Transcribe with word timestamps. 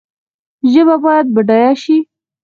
ژبه 0.71 0.95
باید 1.05 1.27
بډایه 1.35 1.71
شي 1.83 1.97